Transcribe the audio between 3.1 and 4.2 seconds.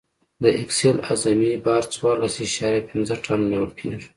ټنه نیول کیږي